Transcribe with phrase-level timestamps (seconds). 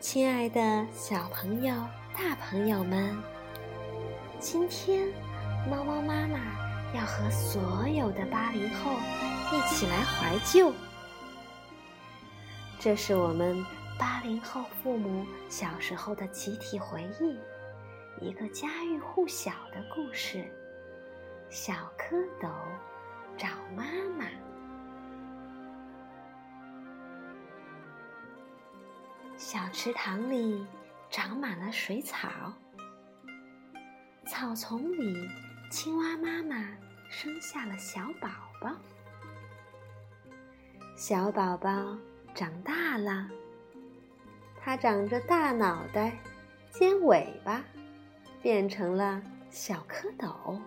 [0.00, 1.74] 亲爱的小朋友、
[2.16, 3.14] 大朋友们，
[4.38, 5.06] 今天
[5.70, 6.38] 猫猫妈妈
[6.94, 8.92] 要和所有的八零后
[9.52, 10.72] 一起来怀旧。
[12.78, 13.62] 这是我们
[13.98, 17.38] 八零后父母小时候的集体回忆，
[18.26, 20.38] 一个家喻户晓的故事
[21.50, 22.48] 《小蝌蚪
[23.36, 23.84] 找妈
[24.18, 24.24] 妈》。
[29.40, 30.66] 小池塘里
[31.08, 32.28] 长满了水草，
[34.26, 35.26] 草丛里
[35.70, 36.68] 青蛙妈妈
[37.08, 38.28] 生下了小宝
[38.60, 38.76] 宝。
[40.94, 41.96] 小宝宝
[42.34, 43.26] 长大了，
[44.60, 46.12] 它长着大脑袋、
[46.70, 47.64] 尖尾巴，
[48.42, 50.60] 变成了小蝌蚪。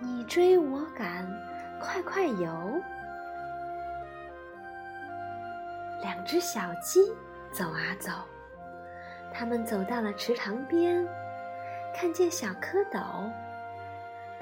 [0.00, 1.28] 你追我赶，
[1.80, 2.80] 快快游！
[6.00, 7.12] 两只小鸡。
[7.56, 8.12] 走啊走，
[9.32, 11.08] 他们走到了池塘边，
[11.94, 13.32] 看见小蝌蚪，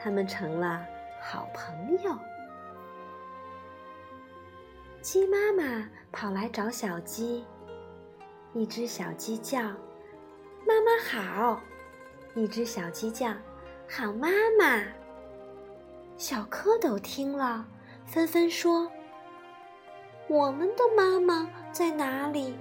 [0.00, 0.84] 他们成了
[1.20, 2.18] 好朋友。
[5.00, 7.44] 鸡妈妈跑来找小鸡，
[8.52, 9.60] 一只小鸡叫
[10.66, 11.60] ：“妈妈好！”
[12.34, 13.32] 一只小鸡叫
[13.88, 14.26] ：“好妈
[14.58, 14.82] 妈！”
[16.18, 17.64] 小蝌蚪听了，
[18.04, 18.90] 纷纷说
[20.26, 22.56] ：“我们的妈妈在哪里？”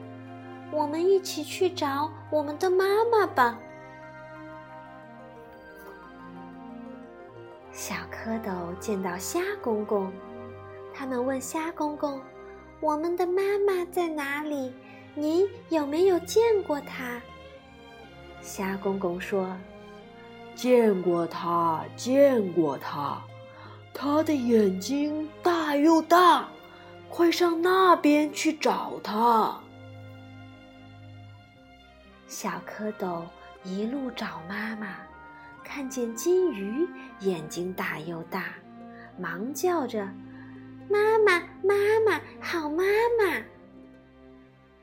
[0.74, 3.60] 我们一起去找我们的妈妈吧。
[7.72, 10.12] 小蝌蚪见到虾公公，
[10.92, 12.20] 他们问虾公公
[12.82, 14.74] ：“我们的妈妈在哪里？
[15.14, 17.22] 您有没有见过她？”
[18.42, 19.56] 虾公公说
[20.56, 23.22] ：“见过她，见过她，
[23.94, 26.48] 她的眼睛大又大，
[27.10, 29.60] 快上那边去找她。”
[32.34, 33.22] 小蝌蚪
[33.64, 34.96] 一路找妈妈，
[35.64, 36.90] 看见金鱼
[37.20, 38.46] 眼睛大又大，
[39.20, 40.04] 忙叫着
[40.90, 42.84] ：“妈妈，妈妈，好妈
[43.20, 43.40] 妈！”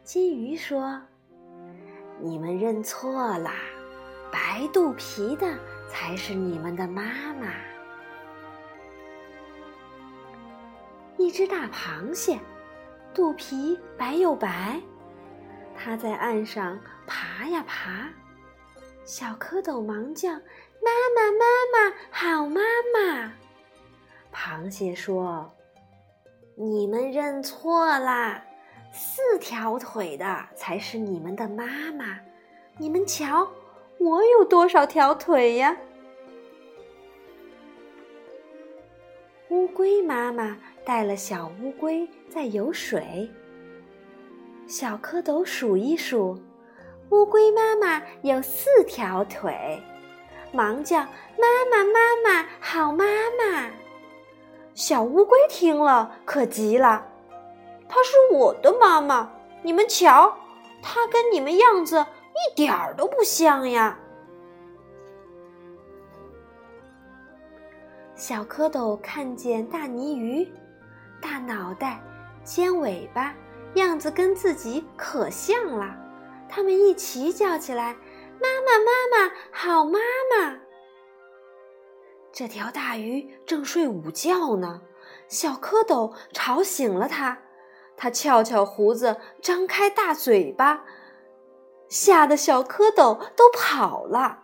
[0.04, 1.02] 金鱼说
[2.22, 3.54] ：“你们认错啦，
[4.30, 7.02] 白肚皮的才是你们的妈
[7.40, 7.48] 妈。”
[11.18, 12.38] 一只大螃蟹，
[13.12, 14.80] 肚皮白又白。
[15.82, 18.06] 它在岸上爬呀爬，
[19.06, 20.28] 小蝌蚪忙叫
[20.84, 22.60] ：“妈妈，妈妈，好妈
[22.94, 23.32] 妈！”
[24.30, 25.50] 螃蟹说
[26.54, 28.44] ：“你们认错啦，
[28.92, 32.20] 四条腿的才是你们的妈妈。
[32.76, 33.50] 你们瞧，
[33.98, 35.74] 我有多少条腿呀？”
[39.48, 43.30] 乌龟妈妈带了小乌龟在游水。
[44.70, 46.38] 小蝌蚪数一数，
[47.10, 49.82] 乌龟妈妈有四条腿，
[50.52, 51.00] 忙叫
[51.36, 53.68] ：“妈妈，妈妈，好妈妈！”
[54.72, 57.04] 小乌龟听了可急了
[57.90, 59.28] ：“她是我的妈妈，
[59.60, 60.32] 你们瞧，
[60.80, 63.98] 她跟你们样子一点儿都不像呀！”
[68.14, 70.48] 小蝌蚪看见大泥鱼，
[71.20, 72.00] 大脑袋，
[72.44, 73.34] 尖尾巴。
[73.74, 75.96] 样子跟自己可像了，
[76.48, 77.96] 他们一齐叫起来
[78.40, 79.98] ：“妈妈，妈妈，好妈
[80.30, 80.58] 妈！”
[82.32, 84.82] 这条大鱼正睡午觉呢，
[85.28, 87.38] 小蝌蚪吵醒了它，
[87.96, 90.84] 它翘翘胡子，张开大嘴巴，
[91.88, 94.38] 吓得小蝌蚪都跑了。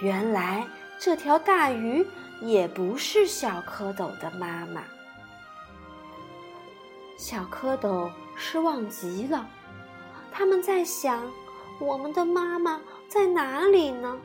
[0.00, 0.66] 原来
[0.98, 2.06] 这条大鱼
[2.40, 4.84] 也不是小蝌蚪的妈妈。
[7.26, 9.48] 小蝌蚪失望极了，
[10.30, 11.22] 他们在想：
[11.78, 14.18] 我们的妈妈在哪里呢？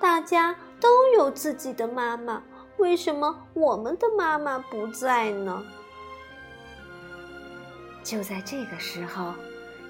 [0.00, 2.42] 大家都有自己的妈妈，
[2.78, 5.62] 为什么我们的妈妈不在呢？
[8.02, 9.32] 就在这个时候，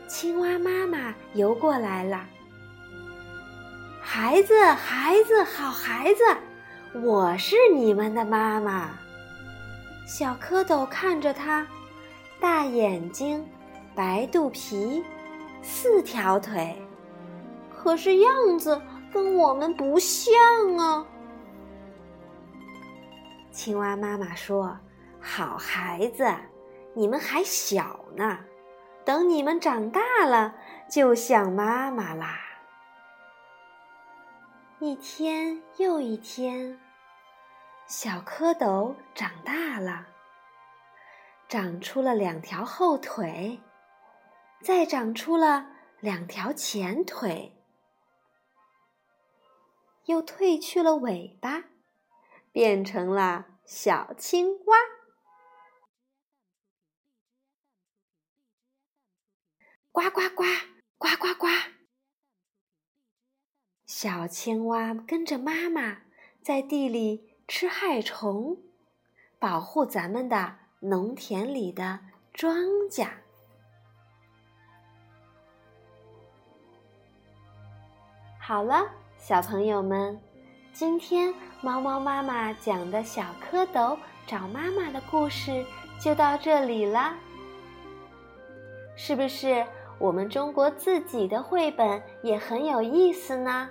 [0.07, 2.27] 青蛙妈妈游过来了。
[4.03, 8.91] 孩子，孩子，好孩子，我是你们的妈妈。
[10.07, 11.67] 小蝌蚪看着它。
[12.44, 13.43] 大眼睛，
[13.94, 15.02] 白肚皮，
[15.62, 16.76] 四条腿，
[17.70, 18.79] 可是样子
[19.11, 20.31] 跟我们不像
[20.76, 21.06] 啊。
[23.50, 24.79] 青蛙妈妈说
[25.19, 26.31] ：“好孩子，
[26.93, 28.38] 你们还小呢，
[29.06, 30.55] 等你们长大了，
[30.87, 32.38] 就像妈妈啦。”
[34.81, 36.79] 一天又一天，
[37.87, 40.08] 小蝌蚪长大了。
[41.55, 43.61] 长出了两条后腿，
[44.61, 45.71] 再长出了
[46.01, 47.56] 两条前腿，
[50.06, 51.67] 又褪去了尾巴，
[52.51, 54.77] 变成了小青蛙。
[59.93, 60.43] 呱呱呱，
[60.99, 61.47] 呱呱呱！
[63.87, 65.99] 小青蛙跟着妈妈
[66.43, 68.61] 在地里吃害虫，
[69.39, 71.99] 保护咱们的农田里的
[72.32, 72.56] 庄
[72.91, 73.09] 稼。
[78.38, 78.87] 好了，
[79.17, 80.21] 小朋友们，
[80.73, 81.32] 今天
[81.62, 85.65] 猫猫妈妈讲的小蝌蚪找妈妈的故事
[85.99, 87.15] 就到这里了，
[88.97, 89.67] 是不是？
[89.99, 93.70] 我们中国自己的绘本也很有意思呢，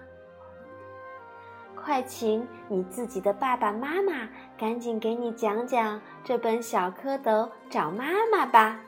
[1.83, 8.79] 快请你自己的爸爸妈妈赶紧给你讲讲这本《小蝌蚪找妈妈》吧。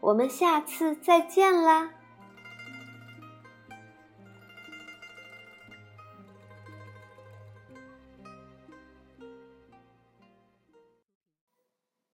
[0.00, 1.90] 我们下次再见啦！